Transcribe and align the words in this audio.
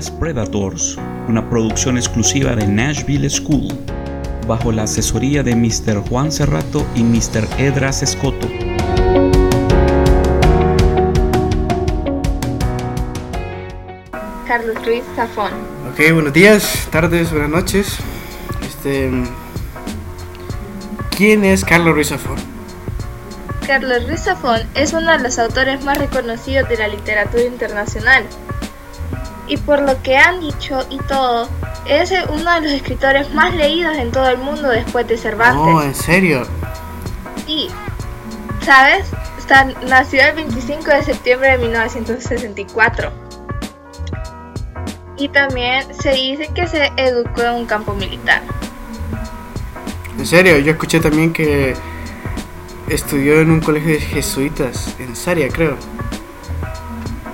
podcast 0.00 0.18
Predators, 0.18 0.98
una 1.28 1.50
producción 1.50 1.98
exclusiva 1.98 2.56
de 2.56 2.66
Nashville 2.66 3.28
School, 3.28 3.68
bajo 4.46 4.72
la 4.72 4.84
asesoría 4.84 5.42
de 5.42 5.54
Mr. 5.54 6.00
Juan 6.08 6.32
Cerrato 6.32 6.86
y 6.94 7.02
Mr. 7.02 7.46
Edras 7.58 8.02
Escoto. 8.02 8.48
Carlos 14.46 14.76
Ruiz 14.86 15.04
Zafón. 15.14 15.52
Ok, 15.92 16.12
buenos 16.14 16.32
días, 16.32 16.88
tardes, 16.90 17.30
buenas 17.30 17.50
noches. 17.50 17.98
Este, 18.66 19.10
¿Quién 21.14 21.44
es 21.44 21.62
Carlos 21.62 21.94
Ruiz 21.94 22.08
Zafón? 22.08 22.36
Carlos 23.66 24.06
Ruiz 24.06 24.20
Zafón 24.20 24.62
es 24.74 24.94
uno 24.94 25.12
de 25.12 25.18
los 25.18 25.38
autores 25.38 25.84
más 25.84 25.98
reconocidos 25.98 26.68
de 26.70 26.78
la 26.78 26.88
literatura 26.88 27.44
internacional. 27.44 28.24
Y 29.50 29.56
por 29.56 29.82
lo 29.82 30.00
que 30.00 30.16
han 30.16 30.38
dicho 30.38 30.86
y 30.90 30.98
todo, 31.08 31.48
es 31.84 32.12
uno 32.28 32.54
de 32.54 32.60
los 32.60 32.70
escritores 32.70 33.34
más 33.34 33.52
leídos 33.52 33.96
en 33.96 34.12
todo 34.12 34.28
el 34.28 34.38
mundo 34.38 34.68
después 34.68 35.08
de 35.08 35.18
Cervantes. 35.18 35.56
No, 35.56 35.82
en 35.82 35.92
serio. 35.92 36.46
Sí. 37.46 37.68
¿Sabes? 38.62 39.08
Está, 39.38 39.64
nació 39.88 40.22
el 40.22 40.36
25 40.36 40.84
de 40.84 41.02
septiembre 41.02 41.50
de 41.50 41.58
1964. 41.58 43.10
Y 45.16 45.28
también 45.30 45.84
se 46.00 46.12
dice 46.12 46.48
que 46.54 46.68
se 46.68 46.92
educó 46.96 47.42
en 47.42 47.54
un 47.54 47.66
campo 47.66 47.92
militar. 47.94 48.42
En 50.16 50.26
serio, 50.26 50.58
yo 50.58 50.70
escuché 50.70 51.00
también 51.00 51.32
que 51.32 51.74
estudió 52.88 53.40
en 53.40 53.50
un 53.50 53.60
colegio 53.60 53.94
de 53.94 54.00
jesuitas, 54.00 54.94
en 55.00 55.16
Saria, 55.16 55.48
creo. 55.48 55.76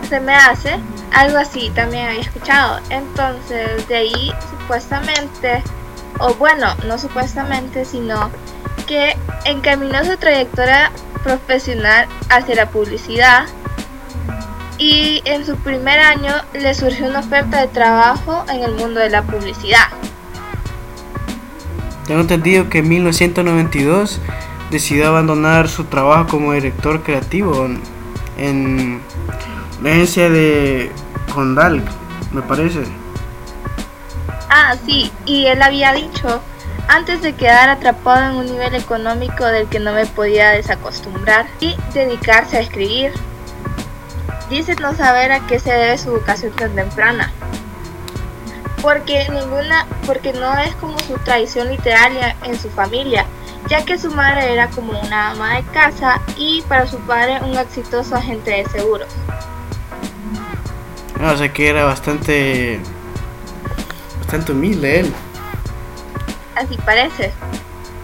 Se 0.08 0.18
me 0.18 0.34
hace 0.34 0.78
algo 1.16 1.38
así, 1.38 1.70
también 1.74 2.08
había 2.08 2.20
escuchado. 2.20 2.78
Entonces, 2.90 3.88
de 3.88 3.96
ahí 3.96 4.32
supuestamente, 4.50 5.62
o 6.18 6.34
bueno, 6.34 6.66
no 6.86 6.98
supuestamente, 6.98 7.86
sino 7.86 8.30
que 8.86 9.16
encaminó 9.46 10.04
su 10.04 10.16
trayectoria 10.18 10.92
profesional 11.24 12.06
hacia 12.28 12.54
la 12.54 12.68
publicidad 12.68 13.46
y 14.78 15.22
en 15.24 15.46
su 15.46 15.56
primer 15.56 15.98
año 15.98 16.34
le 16.52 16.74
surgió 16.74 17.08
una 17.08 17.20
oferta 17.20 17.62
de 17.62 17.68
trabajo 17.68 18.44
en 18.52 18.62
el 18.62 18.72
mundo 18.72 19.00
de 19.00 19.08
la 19.08 19.22
publicidad. 19.22 19.88
Tengo 22.06 22.20
entendido 22.20 22.68
que 22.68 22.80
en 22.80 22.88
1992 22.88 24.20
decidió 24.70 25.08
abandonar 25.08 25.68
su 25.68 25.84
trabajo 25.84 26.28
como 26.28 26.52
director 26.52 27.02
creativo 27.02 27.66
en 28.36 29.00
la 29.82 29.90
agencia 29.90 30.28
de 30.28 30.92
Me 32.32 32.42
parece. 32.42 32.82
Ah, 34.48 34.74
sí, 34.86 35.12
y 35.26 35.46
él 35.46 35.60
había 35.60 35.92
dicho, 35.92 36.40
antes 36.88 37.20
de 37.20 37.34
quedar 37.34 37.68
atrapado 37.68 38.30
en 38.30 38.36
un 38.36 38.46
nivel 38.46 38.74
económico 38.74 39.44
del 39.44 39.68
que 39.68 39.78
no 39.78 39.92
me 39.92 40.06
podía 40.06 40.50
desacostumbrar 40.50 41.46
y 41.60 41.76
dedicarse 41.92 42.56
a 42.56 42.60
escribir. 42.60 43.12
Dice 44.48 44.76
no 44.76 44.94
saber 44.94 45.32
a 45.32 45.46
qué 45.46 45.58
se 45.58 45.72
debe 45.72 45.98
su 45.98 46.12
vocación 46.12 46.52
tan 46.52 46.74
temprana. 46.74 47.32
Porque 48.80 49.28
ninguna, 49.28 49.86
porque 50.06 50.32
no 50.32 50.56
es 50.58 50.74
como 50.76 50.98
su 51.00 51.18
tradición 51.18 51.68
literaria 51.68 52.36
en 52.44 52.58
su 52.58 52.70
familia, 52.70 53.26
ya 53.68 53.84
que 53.84 53.98
su 53.98 54.10
madre 54.12 54.52
era 54.52 54.68
como 54.68 54.98
una 55.00 55.32
ama 55.32 55.56
de 55.56 55.64
casa 55.64 56.20
y 56.36 56.62
para 56.62 56.86
su 56.86 56.98
padre 57.00 57.40
un 57.42 57.58
exitoso 57.58 58.14
agente 58.14 58.52
de 58.52 58.64
seguros. 58.66 59.08
No, 61.20 61.32
o 61.32 61.36
sea 61.36 61.52
que 61.52 61.68
era 61.68 61.84
bastante 61.84 62.80
bastante 64.18 64.52
humilde 64.52 65.00
él. 65.00 65.12
Así 66.54 66.76
parece. 66.84 67.32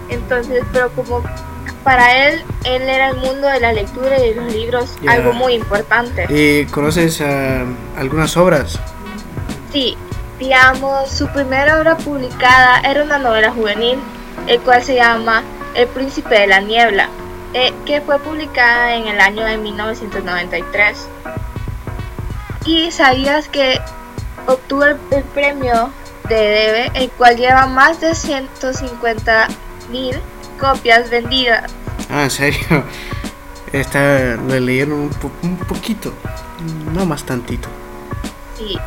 Entonces, 0.08 0.62
pero 0.72 0.90
como 0.92 1.22
para 1.82 2.28
él, 2.28 2.42
él 2.64 2.82
era 2.82 3.10
el 3.10 3.16
mundo 3.16 3.48
de 3.48 3.60
la 3.60 3.72
lectura 3.72 4.18
y 4.18 4.30
de 4.30 4.34
los 4.34 4.52
libros 4.52 4.96
algo 5.08 5.32
muy 5.32 5.54
importante. 5.54 6.26
¿Y 6.28 6.66
conoces 6.66 7.20
uh, 7.20 7.98
algunas 7.98 8.36
obras? 8.36 8.78
Sí, 9.72 9.96
digamos, 10.38 11.10
su 11.10 11.28
primera 11.28 11.78
obra 11.78 11.96
publicada 11.96 12.80
era 12.80 13.02
una 13.02 13.18
novela 13.18 13.50
juvenil, 13.50 13.98
el 14.46 14.60
cual 14.60 14.82
se 14.82 14.94
llama 14.94 15.42
El 15.74 15.88
Príncipe 15.88 16.34
de 16.38 16.46
la 16.46 16.60
Niebla, 16.60 17.08
eh, 17.54 17.72
que 17.86 18.00
fue 18.00 18.18
publicada 18.18 18.94
en 18.94 19.08
el 19.08 19.20
año 19.20 19.44
de 19.44 19.56
1993. 19.56 21.08
Y 22.64 22.90
sabías 22.90 23.48
que 23.48 23.80
obtuvo 24.46 24.84
el, 24.84 24.96
el 25.10 25.24
premio 25.24 25.90
de 26.28 26.36
Debe, 26.36 26.90
el 26.94 27.10
cual 27.10 27.36
lleva 27.36 27.66
más 27.66 28.00
de 28.00 28.14
150 28.14 29.48
mil 29.90 30.16
copias 30.58 31.10
vendidas. 31.10 31.72
Ah, 32.08 32.24
en 32.24 32.30
serio. 32.30 32.84
Esta 33.72 34.36
le 34.36 34.60
leyeron 34.60 35.00
un, 35.00 35.08
po 35.08 35.30
un 35.42 35.56
poquito, 35.56 36.12
no 36.92 37.06
más 37.06 37.24
tantito. 37.24 37.68
Sí. 38.58 38.78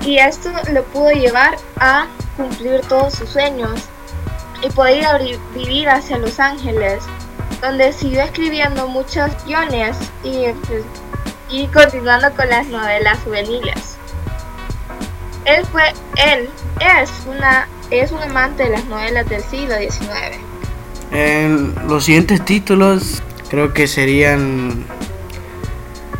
Y 0.00 0.18
esto 0.18 0.50
lo 0.72 0.82
pudo 0.84 1.10
llevar 1.10 1.56
a 1.78 2.06
cumplir 2.36 2.80
todos 2.88 3.14
sus 3.14 3.28
sueños 3.28 3.82
y 4.62 4.70
poder 4.70 5.38
vivir 5.54 5.90
hacia 5.90 6.16
Los 6.16 6.40
Ángeles, 6.40 7.04
donde 7.60 7.92
siguió 7.92 8.22
escribiendo 8.22 8.88
muchos 8.88 9.30
guiones 9.44 9.96
y, 10.22 10.46
pues, 10.66 10.84
y 11.50 11.66
continuando 11.68 12.32
con 12.34 12.48
las 12.48 12.66
novelas 12.66 13.18
juveniles. 13.24 13.96
Él 15.44 15.64
fue, 15.66 15.92
él 16.16 16.48
es 16.80 17.10
una 17.26 17.68
es 17.90 18.12
un 18.12 18.22
amante 18.22 18.64
de 18.64 18.70
las 18.70 18.84
novelas 18.86 19.28
del 19.28 19.42
siglo 19.42 19.76
XIX. 19.76 20.38
En 21.12 21.74
los 21.88 22.04
siguientes 22.04 22.44
títulos 22.44 23.22
creo 23.48 23.72
que 23.72 23.86
serían 23.86 24.84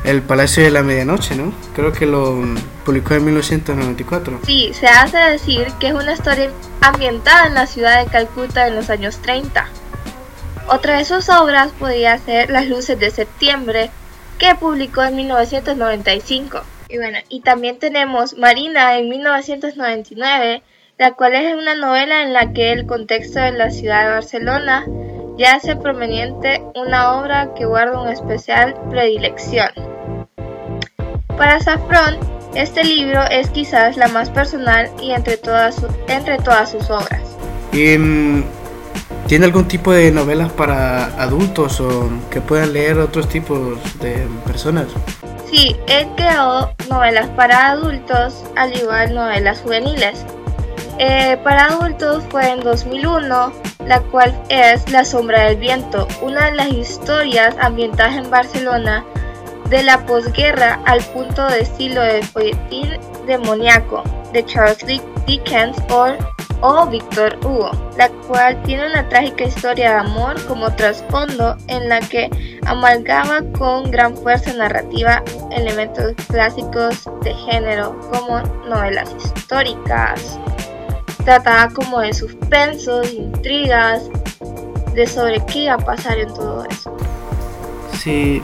El 0.04 0.22
Palacio 0.22 0.62
de 0.62 0.70
la 0.70 0.82
Medianoche, 0.82 1.34
¿no? 1.34 1.52
Creo 1.74 1.92
que 1.92 2.06
lo 2.06 2.42
publicó 2.84 3.14
en 3.14 3.24
1994. 3.24 4.40
Sí, 4.44 4.72
se 4.78 4.86
hace 4.86 5.16
decir 5.16 5.66
que 5.80 5.88
es 5.88 5.94
una 5.94 6.12
historia 6.12 6.50
ambientada 6.80 7.46
en 7.46 7.54
la 7.54 7.66
ciudad 7.66 8.04
de 8.04 8.10
Calcuta 8.10 8.68
en 8.68 8.76
los 8.76 8.90
años 8.90 9.18
30. 9.18 9.66
Otra 10.68 10.98
de 10.98 11.04
sus 11.04 11.28
obras 11.28 11.72
podría 11.78 12.18
ser 12.18 12.50
Las 12.50 12.68
Luces 12.68 12.98
de 12.98 13.10
Septiembre, 13.10 13.90
que 14.38 14.54
publicó 14.54 15.02
en 15.02 15.16
1995. 15.16 16.62
Y 16.88 16.98
bueno, 16.98 17.18
y 17.28 17.40
también 17.40 17.78
tenemos 17.78 18.36
Marina 18.36 18.98
en 18.98 19.08
1999, 19.08 20.62
la 20.98 21.12
cual 21.12 21.34
es 21.34 21.54
una 21.54 21.74
novela 21.74 22.22
en 22.22 22.32
la 22.32 22.52
que 22.52 22.72
el 22.72 22.86
contexto 22.86 23.40
de 23.40 23.52
la 23.52 23.70
ciudad 23.70 24.04
de 24.04 24.10
Barcelona 24.10 24.86
ya 25.36 25.54
hace 25.54 25.76
proveniente 25.76 26.62
una 26.74 27.18
obra 27.18 27.54
que 27.54 27.64
guarda 27.64 28.00
una 28.00 28.12
especial 28.12 28.74
predilección. 28.90 29.70
Para 31.36 31.58
Safron, 31.58 32.18
este 32.54 32.84
libro 32.84 33.22
es 33.30 33.50
quizás 33.50 33.96
la 33.96 34.06
más 34.08 34.30
personal 34.30 34.88
y 35.02 35.10
entre 35.10 35.36
todas, 35.36 35.84
entre 36.06 36.38
todas 36.38 36.70
sus 36.70 36.88
obras. 36.90 37.36
¿Tiene 39.26 39.46
algún 39.46 39.66
tipo 39.66 39.90
de 39.90 40.12
novelas 40.12 40.52
para 40.52 41.06
adultos 41.20 41.80
o 41.80 42.10
que 42.30 42.42
puedan 42.42 42.74
leer 42.74 42.98
otros 42.98 43.26
tipos 43.28 43.78
de 44.00 44.26
personas? 44.46 44.86
Sí, 45.50 45.76
he 45.86 46.06
creado 46.14 46.74
novelas 46.90 47.28
para 47.30 47.70
adultos, 47.70 48.44
al 48.56 48.76
igual 48.76 49.14
novelas 49.14 49.62
juveniles. 49.62 50.26
Eh, 50.98 51.38
para 51.42 51.66
adultos 51.66 52.22
fue 52.28 52.50
en 52.50 52.60
2001, 52.60 53.52
la 53.86 54.00
cual 54.00 54.38
es 54.50 54.90
La 54.90 55.04
sombra 55.04 55.44
del 55.44 55.56
viento, 55.56 56.06
una 56.20 56.46
de 56.46 56.56
las 56.56 56.68
historias 56.68 57.56
ambientadas 57.60 58.16
en 58.16 58.30
Barcelona 58.30 59.04
de 59.70 59.82
la 59.82 60.04
posguerra 60.04 60.80
al 60.84 61.02
punto 61.02 61.46
de 61.46 61.60
estilo 61.60 62.02
de 62.02 62.22
folletín 62.22 62.98
demoníaco 63.26 64.02
de 64.32 64.44
Charles 64.44 64.84
Dickens 65.26 65.76
o, 65.88 66.12
o 66.60 66.86
Victor 66.86 67.38
Hugo, 67.44 67.70
la 67.96 68.08
cual 68.26 68.60
tiene 68.62 68.86
una 68.86 69.08
trágica 69.08 69.44
historia 69.44 69.90
de 69.90 69.96
amor 69.98 70.42
como 70.46 70.74
trasfondo 70.74 71.56
en 71.68 71.88
la 71.88 72.00
que 72.00 72.30
amalgama 72.66 73.42
con 73.58 73.90
gran 73.90 74.16
fuerza 74.16 74.52
narrativa 74.54 75.22
elementos 75.52 76.14
clásicos 76.28 77.04
de 77.22 77.34
género 77.34 77.98
como 78.10 78.40
novelas 78.68 79.14
históricas, 79.16 80.38
trataba 81.24 81.72
como 81.72 82.00
de 82.00 82.12
suspenso, 82.12 83.00
de 83.00 83.12
intrigas, 83.12 84.10
de 84.94 85.06
sobre 85.06 85.44
qué 85.46 85.60
iba 85.60 85.74
a 85.74 85.78
pasar 85.78 86.18
en 86.18 86.32
todo 86.32 86.64
eso. 86.70 86.96
Sí. 87.98 88.42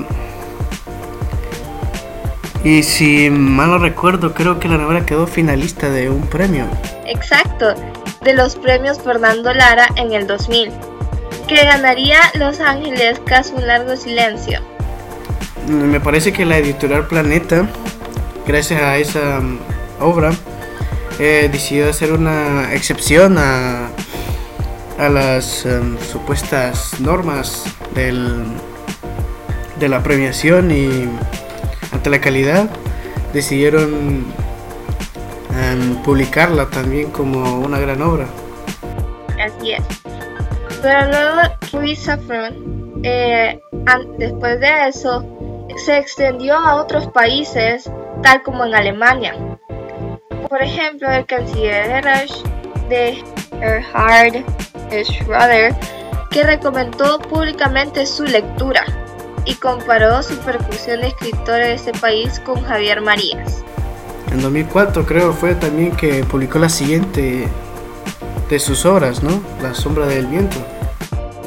Y 2.63 2.83
si 2.83 3.31
mal 3.31 3.71
no 3.71 3.79
recuerdo, 3.79 4.35
creo 4.35 4.59
que 4.59 4.69
la 4.69 4.77
novela 4.77 5.07
quedó 5.07 5.27
finalista 5.27 5.89
de 5.89 6.11
un 6.11 6.21
premio. 6.23 6.67
Exacto, 7.07 7.75
de 8.23 8.35
los 8.35 8.57
premios 8.57 9.01
Fernando 9.01 9.53
Lara 9.55 9.89
en 9.97 10.13
el 10.13 10.27
2000, 10.27 10.71
que 11.49 11.65
ganaría 11.65 12.19
Los 12.35 12.61
Ángeles 12.61 13.21
casi 13.25 13.55
un 13.55 13.67
largo 13.67 13.97
silencio. 13.97 14.61
Me 15.69 16.01
parece 16.01 16.33
que 16.33 16.45
la 16.45 16.59
editorial 16.59 17.07
Planeta, 17.07 17.67
gracias 18.47 18.83
a 18.83 18.97
esa 18.99 19.41
obra, 20.01 20.33
eh, 21.19 21.49
decidió 21.53 21.89
hacer 21.89 22.13
una 22.13 22.75
excepción 22.75 23.37
a, 23.39 23.89
a 24.99 25.09
las 25.09 25.65
em, 25.67 25.99
supuestas 26.01 27.01
normas 27.01 27.65
del, 27.95 28.45
de 29.79 29.89
la 29.89 30.03
premiación 30.03 30.71
y 30.71 31.09
ante 31.93 32.11
la 32.11 32.21
calidad 32.21 32.69
decidieron 33.33 34.25
publicarla 36.05 36.67
también 36.71 37.11
como 37.11 37.61
una 37.61 37.79
gran 37.79 38.03
obra. 38.03 38.27
Así 39.39 39.73
es. 39.73 39.83
Pero 40.83 41.11
luego 41.11 41.95
Safran, 41.97 42.55
eh, 43.03 43.61
después 44.19 44.61
de 44.61 44.89
eso, 44.89 45.25
se 45.77 45.99
extendió 45.99 46.57
a 46.57 46.77
otros 46.77 47.07
países, 47.09 47.91
tal 48.23 48.43
como 48.43 48.65
en 48.65 48.75
Alemania. 48.75 49.35
Por 50.49 50.63
ejemplo, 50.63 51.11
el 51.11 51.27
canciller 51.27 52.05
de 52.89 53.23
Erhard 53.61 54.45
Schroeder, 55.05 55.75
que 56.31 56.45
recomendó 56.45 57.19
públicamente 57.19 58.07
su 58.07 58.25
lectura 58.25 58.85
y 59.45 59.55
comparó 59.55 60.23
su 60.23 60.37
percusión 60.39 61.01
de 61.01 61.09
escritor 61.09 61.57
de 61.57 61.75
ese 61.75 61.93
país 61.93 62.41
con 62.41 62.63
Javier 62.63 63.01
Marías. 63.01 63.65
En 64.31 64.43
2004 64.43 65.05
creo 65.07 65.33
fue 65.33 65.55
también 65.55 65.93
que 65.97 66.25
publicó 66.25 66.59
la 66.59 66.69
siguiente 66.69 67.49
de 68.49 68.59
sus 68.59 68.85
obras, 68.85 69.23
¿no? 69.23 69.43
La 69.63 69.75
sombra 69.75 70.07
del 70.07 70.27
viento. 70.27 70.57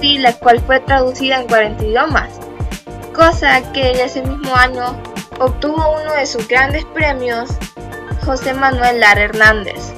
Sí, 0.02 0.18
la 0.18 0.34
cual 0.34 0.60
fue 0.66 0.80
traducida 0.82 1.40
en 1.40 1.48
40 1.48 1.84
idiomas, 1.86 2.40
cosa 3.14 3.62
que 3.72 3.92
ese 3.92 4.22
mismo 4.22 4.54
año 4.56 5.02
obtuvo 5.40 6.02
uno 6.02 6.14
de 6.14 6.26
sus 6.26 6.48
grandes 6.48 6.86
premios, 6.94 7.52
José 8.26 8.54
Manuel 8.54 9.00
Lara 9.00 9.22
Hernández, 9.22 9.94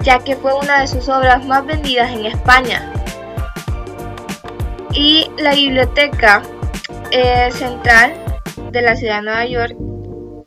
ya 0.00 0.18
que 0.20 0.36
fue 0.36 0.54
una 0.54 0.80
de 0.80 0.86
sus 0.86 1.08
obras 1.08 1.44
más 1.46 1.64
vendidas 1.66 2.10
en 2.12 2.26
España. 2.26 2.92
Y 4.92 5.30
la 5.38 5.54
biblioteca 5.54 6.42
eh, 7.10 7.50
central 7.52 8.14
de 8.72 8.82
la 8.82 8.96
ciudad 8.96 9.16
de 9.16 9.22
Nueva 9.22 9.46
York 9.46 9.76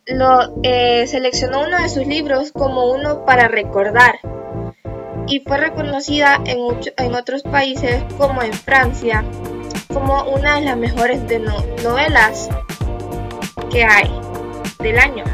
lo 0.06 0.54
eh, 0.62 1.06
seleccionó 1.06 1.64
uno 1.66 1.80
de 1.80 1.88
sus 1.88 2.06
libros 2.06 2.52
como 2.52 2.90
uno 2.90 3.24
para 3.24 3.48
recordar 3.48 4.18
y 5.26 5.40
fue 5.40 5.58
reconocida 5.58 6.40
en, 6.44 6.58
en 6.96 7.14
otros 7.14 7.42
países 7.42 8.02
como 8.18 8.42
en 8.42 8.52
Francia 8.52 9.24
como 9.92 10.22
una 10.24 10.56
de 10.56 10.62
las 10.62 10.76
mejores 10.76 11.26
de 11.26 11.40
novelas 11.82 12.48
que 13.70 13.84
hay 13.84 14.10
del 14.78 14.98
año. 14.98 15.24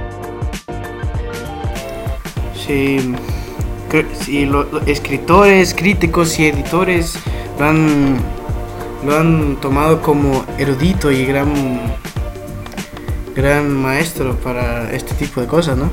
Sí, 2.54 3.14
sí 4.20 4.46
los 4.46 4.66
escritores, 4.86 5.74
críticos 5.74 6.38
y 6.38 6.46
editores 6.46 7.18
lo 7.58 7.66
han, 7.66 8.16
lo 9.06 9.16
han 9.16 9.56
tomado 9.60 10.02
como 10.02 10.44
erudito 10.58 11.10
y 11.10 11.24
gran, 11.24 11.80
gran 13.36 13.72
maestro 13.72 14.34
para 14.36 14.90
este 14.92 15.14
tipo 15.14 15.40
de 15.40 15.46
cosas, 15.46 15.76
¿no? 15.76 15.90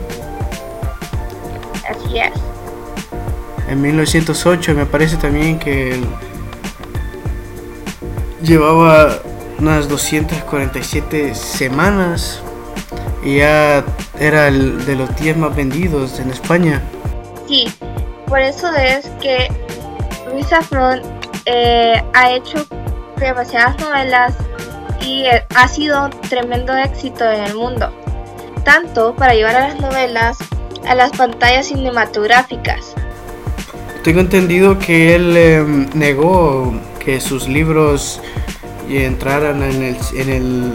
Así 1.88 2.18
es 2.18 2.54
en 3.74 3.82
1908 3.82 4.76
me 4.76 4.86
parece 4.86 5.18
también 5.18 5.58
que 5.58 6.00
llevaba 8.42 9.20
unas 9.60 9.88
247 9.90 11.34
semanas 11.34 12.42
y 13.24 13.38
ya 13.38 13.84
era 14.20 14.48
el 14.48 14.86
de 14.86 14.96
los 14.96 15.16
10 15.16 15.38
más 15.38 15.56
vendidos 15.56 16.20
en 16.20 16.30
España. 16.30 16.82
Sí, 17.48 17.66
por 18.28 18.40
eso 18.40 18.72
es 18.76 19.10
que 19.22 19.48
Luis 20.32 20.52
Afron 20.52 21.02
eh, 21.46 22.04
ha 22.14 22.32
hecho 22.32 22.66
demasiadas 23.18 23.80
novelas 23.80 24.36
y 25.06 25.26
eh, 25.26 25.46
ha 25.56 25.68
sido 25.68 26.06
un 26.06 26.12
tremendo 26.30 26.76
éxito 26.76 27.30
en 27.30 27.44
el 27.44 27.56
mundo, 27.56 27.92
tanto 28.64 29.16
para 29.16 29.34
llevar 29.34 29.56
a 29.56 29.70
las 29.70 29.80
novelas 29.80 30.38
a 30.88 30.96
las 30.96 31.12
pantallas 31.12 31.68
cinematográficas, 31.68 32.94
tengo 34.04 34.20
entendido 34.20 34.78
que 34.80 35.16
él 35.16 35.38
em, 35.38 35.90
negó 35.94 36.74
que 37.00 37.22
sus 37.22 37.48
libros 37.48 38.20
entraran 38.90 39.64
en 39.64 39.82
el, 39.82 39.98
en 40.16 40.30
el 40.30 40.74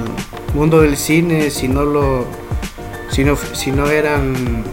mundo 0.54 0.80
del 0.80 0.96
cine 0.96 1.50
si 1.50 1.68
no 1.68 1.84
lo 1.84 2.24
si 3.10 3.22
no, 3.22 3.36
si 3.36 3.70
no 3.70 3.88
eran 3.90 4.64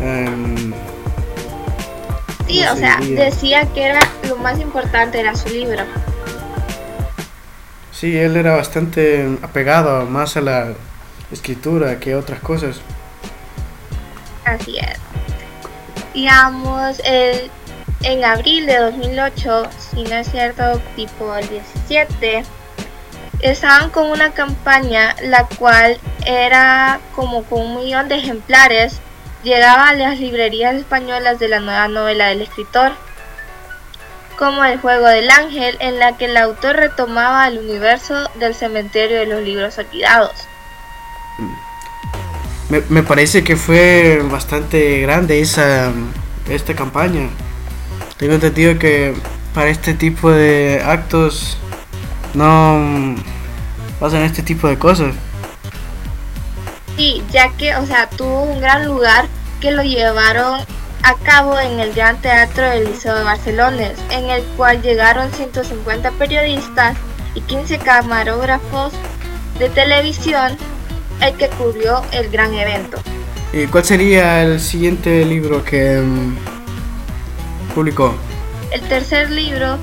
um, 0.00 0.72
sí 2.48 2.64
o 2.64 2.76
sea 2.76 2.98
decía 3.00 3.66
que 3.74 3.84
era 3.84 4.00
lo 4.26 4.36
más 4.36 4.58
importante 4.58 5.20
era 5.20 5.36
su 5.36 5.50
libro 5.50 5.84
sí 8.02 8.18
él 8.18 8.36
era 8.36 8.56
bastante 8.56 9.38
apegado 9.42 10.04
más 10.06 10.36
a 10.36 10.40
la 10.40 10.74
escritura 11.30 12.00
que 12.00 12.16
otras 12.16 12.40
cosas. 12.40 12.80
Así 14.44 14.76
es. 14.76 14.98
Digamos, 16.12 17.00
el, 17.04 17.48
en 18.02 18.24
abril 18.24 18.66
de 18.66 18.76
2008, 18.78 19.62
si 19.78 20.02
no 20.02 20.16
es 20.16 20.28
cierto, 20.28 20.80
tipo 20.96 21.36
el 21.36 21.48
17, 21.48 22.42
estaban 23.38 23.90
con 23.90 24.10
una 24.10 24.32
campaña 24.32 25.14
la 25.22 25.46
cual 25.46 25.96
era 26.26 26.98
como 27.14 27.44
con 27.44 27.60
un 27.60 27.76
millón 27.76 28.08
de 28.08 28.16
ejemplares, 28.16 28.98
llegaba 29.44 29.90
a 29.90 29.94
las 29.94 30.18
librerías 30.18 30.74
españolas 30.74 31.38
de 31.38 31.46
la 31.46 31.60
nueva 31.60 31.86
novela 31.86 32.26
del 32.30 32.42
escritor, 32.42 32.94
como 34.42 34.64
El 34.64 34.80
juego 34.80 35.06
del 35.06 35.30
ángel, 35.30 35.76
en 35.78 36.00
la 36.00 36.16
que 36.16 36.24
el 36.24 36.36
autor 36.36 36.74
retomaba 36.74 37.46
el 37.46 37.58
universo 37.58 38.28
del 38.40 38.56
cementerio 38.56 39.20
de 39.20 39.26
los 39.26 39.40
libros 39.40 39.78
olvidados. 39.78 40.32
Me, 42.68 43.04
parece 43.04 43.44
que 43.44 43.54
fue 43.54 44.20
bastante 44.28 45.00
grande 45.02 45.40
esa 45.40 45.92
esta 46.50 46.74
campaña. 46.74 47.28
Tengo 48.16 48.32
entendido 48.34 48.80
que 48.80 49.14
para 49.54 49.70
este 49.70 49.94
tipo 49.94 50.28
de 50.28 50.82
actos 50.84 51.56
no 52.34 53.14
pasan 54.00 54.22
este 54.22 54.42
tipo 54.42 54.66
de 54.66 54.76
cosas. 54.76 55.14
Sí, 56.96 57.22
ya 57.30 57.48
que, 57.50 57.76
o 57.76 57.86
sea, 57.86 58.10
tuvo 58.10 58.42
un 58.42 58.60
gran 58.60 58.86
lugar 58.86 59.26
que 59.60 59.70
lo 59.70 59.84
llevaron 59.84 60.58
a 61.02 61.14
cabo 61.16 61.58
en 61.58 61.80
el 61.80 61.92
Gran 61.92 62.20
Teatro 62.20 62.68
del 62.68 62.84
Liceo 62.84 63.16
de 63.16 63.24
Barcelona, 63.24 63.92
en 64.10 64.30
el 64.30 64.42
cual 64.56 64.82
llegaron 64.82 65.30
150 65.32 66.10
periodistas 66.12 66.96
y 67.34 67.40
15 67.40 67.78
camarógrafos 67.78 68.92
de 69.58 69.68
televisión 69.70 70.56
el 71.20 71.34
que 71.36 71.48
cubrió 71.50 72.02
el 72.12 72.30
gran 72.30 72.52
evento. 72.54 72.98
¿Y 73.52 73.66
cuál 73.66 73.84
sería 73.84 74.42
el 74.42 74.60
siguiente 74.60 75.24
libro 75.24 75.64
que 75.64 75.98
mm, 76.00 76.36
publicó? 77.74 78.14
El 78.70 78.80
tercer 78.82 79.30
libro 79.30 79.78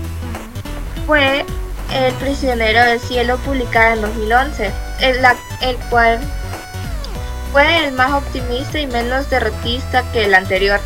fue 1.05 1.45
El 1.93 2.13
prisionero 2.15 2.83
del 2.83 2.99
cielo, 2.99 3.37
publicado 3.37 3.95
en 3.95 4.01
2011, 4.01 4.71
el, 5.01 5.17
el 5.61 5.75
cual 5.89 6.19
fue 7.51 7.85
el 7.85 7.93
más 7.93 8.11
optimista 8.11 8.79
y 8.79 8.87
menos 8.87 9.29
derrotista 9.29 10.03
que 10.11 10.25
el 10.25 10.33
anterior. 10.33 10.79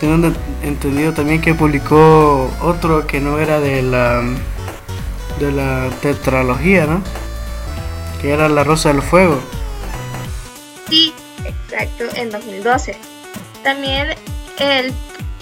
Tengo 0.00 0.32
entendido 0.62 1.12
también 1.12 1.40
que 1.40 1.54
publicó 1.54 2.50
otro 2.60 3.06
que 3.06 3.20
no 3.20 3.38
era 3.38 3.60
de 3.60 3.82
la 3.82 4.22
de 5.38 5.52
la 5.52 5.90
tetralogía, 6.00 6.86
¿no? 6.86 7.02
Que 8.20 8.32
era 8.32 8.48
La 8.48 8.64
Rosa 8.64 8.92
del 8.92 9.02
Fuego. 9.02 9.40
Sí, 10.88 11.12
exacto, 11.44 12.04
en 12.14 12.30
2012. 12.30 12.96
También 13.62 14.08
él 14.58 14.92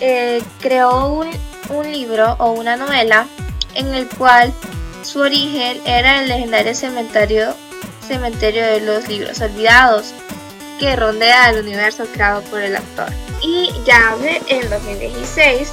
eh, 0.00 0.42
creó 0.60 1.12
un, 1.12 1.28
un 1.70 1.92
libro 1.92 2.36
o 2.38 2.52
una 2.52 2.76
novela 2.76 3.26
en 3.74 3.92
el 3.94 4.08
cual 4.08 4.52
su 5.02 5.20
origen 5.20 5.80
era 5.84 6.22
el 6.22 6.28
legendario 6.28 6.74
cementerio, 6.74 7.54
cementerio 8.06 8.64
de 8.64 8.80
los 8.80 9.08
libros 9.08 9.40
olvidados, 9.40 10.14
que 10.78 10.96
rondea 10.96 11.50
el 11.50 11.62
universo 11.62 12.04
creado 12.12 12.42
por 12.42 12.60
el 12.60 12.76
autor. 12.76 13.08
Y 13.42 13.72
ya 13.84 14.16
en 14.48 14.70
2016 14.70 15.72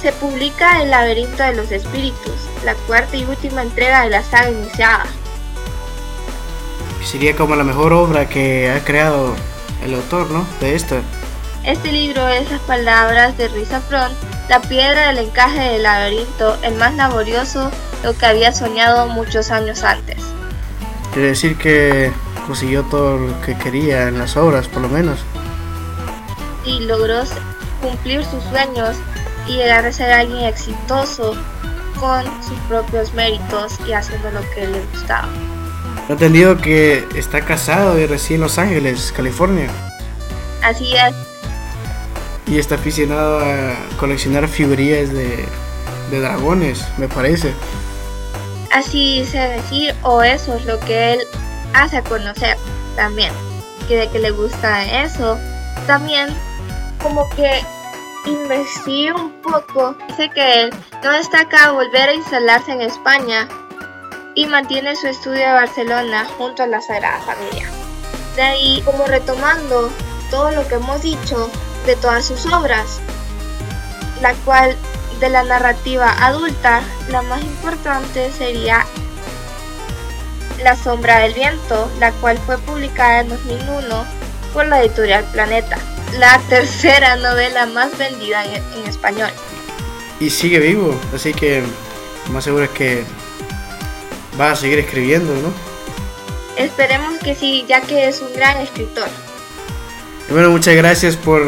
se 0.00 0.12
publica 0.12 0.82
El 0.82 0.90
laberinto 0.90 1.42
de 1.42 1.54
los 1.54 1.70
espíritus, 1.70 2.34
la 2.64 2.74
cuarta 2.86 3.16
y 3.16 3.24
última 3.24 3.62
entrega 3.62 4.04
de 4.04 4.10
la 4.10 4.22
saga 4.22 4.50
iniciada 4.50 5.06
sería 7.04 7.36
como 7.36 7.54
la 7.54 7.64
mejor 7.64 7.92
obra 7.92 8.28
que 8.28 8.70
ha 8.70 8.82
creado 8.84 9.34
el 9.84 9.94
autor, 9.94 10.30
¿no? 10.30 10.46
De 10.60 10.74
esta. 10.74 11.00
Este 11.64 11.92
libro 11.92 12.26
es 12.28 12.50
las 12.50 12.60
palabras 12.62 13.36
de 13.38 13.48
Risa 13.48 13.80
Front, 13.80 14.14
la 14.48 14.60
piedra 14.60 15.08
del 15.08 15.18
encaje 15.18 15.60
del 15.60 15.82
laberinto, 15.84 16.56
el 16.62 16.74
más 16.74 16.94
laborioso, 16.94 17.70
lo 18.02 18.16
que 18.16 18.26
había 18.26 18.52
soñado 18.52 19.06
muchos 19.08 19.50
años 19.50 19.82
antes. 19.82 20.18
Quiere 21.12 21.28
decir 21.28 21.56
que 21.56 22.12
consiguió 22.46 22.82
todo 22.82 23.16
lo 23.16 23.40
que 23.42 23.56
quería 23.56 24.08
en 24.08 24.18
las 24.18 24.36
obras, 24.36 24.68
por 24.68 24.82
lo 24.82 24.88
menos. 24.88 25.20
Y 26.64 26.80
logró 26.80 27.22
cumplir 27.80 28.24
sus 28.24 28.42
sueños 28.44 28.96
y 29.46 29.56
llegar 29.56 29.84
a 29.84 29.92
ser 29.92 30.10
alguien 30.12 30.44
exitoso 30.44 31.36
con 32.00 32.24
sus 32.42 32.58
propios 32.68 33.12
méritos 33.14 33.78
y 33.86 33.92
haciendo 33.92 34.30
lo 34.30 34.40
que 34.50 34.66
le 34.66 34.80
gustaba. 34.92 35.28
He 36.08 36.12
entendido 36.12 36.56
que 36.58 37.06
está 37.14 37.40
casado 37.42 37.98
y 37.98 38.06
reside 38.06 38.36
en 38.36 38.40
Los 38.42 38.58
Ángeles, 38.58 39.12
California. 39.16 39.68
Así 40.62 40.94
es. 40.96 41.14
Y 42.46 42.58
está 42.58 42.74
aficionado 42.74 43.38
a 43.40 43.74
coleccionar 43.98 44.48
figurillas 44.48 45.12
de, 45.12 45.46
de 46.10 46.20
dragones, 46.20 46.84
me 46.98 47.08
parece. 47.08 47.54
Así 48.70 49.20
dice 49.20 49.38
decir, 49.38 49.94
o 50.02 50.22
eso 50.22 50.54
es 50.54 50.66
lo 50.66 50.78
que 50.80 51.14
él 51.14 51.20
hace 51.74 52.02
conocer 52.02 52.56
también. 52.96 53.32
Que 53.88 53.96
de 53.96 54.08
que 54.10 54.18
le 54.18 54.30
gusta 54.30 55.04
eso. 55.04 55.38
También 55.86 56.28
como 57.04 57.28
que 57.28 57.62
investiga 58.24 59.14
un 59.14 59.30
poco. 59.42 59.94
Dice 60.08 60.30
que 60.30 60.62
él 60.62 60.74
no 61.02 61.12
destaca 61.12 61.70
volver 61.70 62.08
a 62.08 62.14
instalarse 62.14 62.72
en 62.72 62.80
España 62.80 63.46
y 64.34 64.46
mantiene 64.46 64.96
su 64.96 65.06
estudio 65.06 65.46
de 65.46 65.52
Barcelona 65.52 66.26
junto 66.38 66.62
a 66.62 66.66
la 66.66 66.80
Sagrada 66.80 67.20
Familia. 67.20 67.68
De 68.36 68.42
ahí, 68.42 68.82
como 68.86 69.04
retomando 69.04 69.90
todo 70.30 70.50
lo 70.52 70.66
que 70.66 70.76
hemos 70.76 71.02
dicho 71.02 71.50
de 71.84 71.94
todas 71.96 72.24
sus 72.24 72.46
obras, 72.46 73.00
la 74.22 74.32
cual 74.46 74.74
de 75.20 75.28
la 75.28 75.44
narrativa 75.44 76.10
adulta, 76.24 76.80
la 77.10 77.20
más 77.20 77.42
importante 77.44 78.32
sería 78.32 78.84
La 80.62 80.74
sombra 80.74 81.18
del 81.18 81.34
viento, 81.34 81.90
la 82.00 82.12
cual 82.12 82.38
fue 82.38 82.56
publicada 82.56 83.20
en 83.20 83.28
2001 83.28 84.04
por 84.54 84.66
la 84.66 84.80
editorial 84.80 85.24
Planeta, 85.32 85.76
la 86.18 86.38
tercera 86.48 87.16
novela 87.16 87.66
más 87.66 87.96
vendida 87.98 88.44
en, 88.44 88.62
en 88.74 88.86
español. 88.86 89.30
Y 90.20 90.30
sigue 90.30 90.58
vivo, 90.58 90.98
así 91.14 91.32
que 91.32 91.62
más 92.30 92.44
seguro 92.44 92.64
es 92.64 92.70
que 92.70 93.04
va 94.40 94.52
a 94.52 94.56
seguir 94.56 94.78
escribiendo, 94.78 95.32
¿no? 95.34 95.52
Esperemos 96.56 97.18
que 97.18 97.34
sí, 97.34 97.64
ya 97.68 97.80
que 97.80 98.08
es 98.08 98.20
un 98.20 98.32
gran 98.32 98.58
escritor. 98.58 99.08
Y 100.28 100.32
bueno, 100.32 100.50
muchas 100.50 100.74
gracias 100.76 101.16
por 101.16 101.42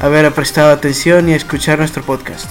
haber 0.00 0.32
prestado 0.32 0.70
atención 0.70 1.28
y 1.28 1.34
escuchar 1.34 1.78
nuestro 1.78 2.02
podcast. 2.02 2.50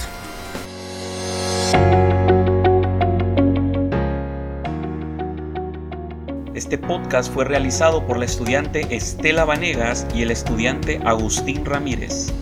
Este 6.64 6.78
podcast 6.78 7.30
fue 7.30 7.44
realizado 7.44 8.06
por 8.06 8.16
la 8.16 8.24
estudiante 8.24 8.86
Estela 8.88 9.44
Vanegas 9.44 10.06
y 10.14 10.22
el 10.22 10.30
estudiante 10.30 10.98
Agustín 11.04 11.62
Ramírez. 11.66 12.32